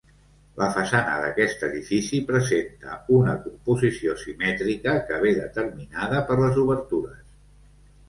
La 0.59 0.69
façana 0.77 1.17
d'aquest 1.23 1.65
edifici 1.67 2.21
presenta 2.31 2.97
una 3.19 3.37
composició 3.45 4.19
simètrica 4.25 4.99
que 5.11 5.23
ve 5.29 5.39
determinada 5.45 6.27
per 6.33 6.43
les 6.45 6.63
obertures. 6.67 7.27